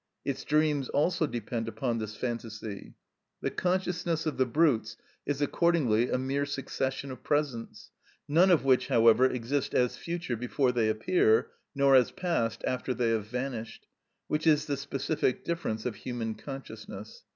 Its 0.25 0.43
dreams 0.43 0.89
also 0.89 1.27
depend 1.27 1.67
upon 1.67 1.99
this 1.99 2.15
phantasy. 2.15 2.95
The 3.41 3.51
consciousness 3.51 4.25
of 4.25 4.37
the 4.37 4.47
brutes 4.47 4.97
is 5.27 5.43
accordingly 5.43 6.09
a 6.09 6.17
mere 6.17 6.47
succession 6.47 7.11
of 7.11 7.21
presents, 7.21 7.91
none 8.27 8.49
of 8.49 8.65
which, 8.65 8.87
however, 8.87 9.25
exist 9.25 9.75
as 9.75 9.97
future 9.97 10.35
before 10.35 10.71
they 10.71 10.89
appear, 10.89 11.51
nor 11.75 11.93
as 11.95 12.09
past 12.09 12.63
after 12.65 12.95
they 12.95 13.09
have 13.09 13.27
vanished; 13.27 13.85
which 14.27 14.47
is 14.47 14.65
the 14.65 14.75
specific 14.75 15.43
difference 15.45 15.85
of 15.85 15.93
human 15.97 16.33
consciousness. 16.33 17.21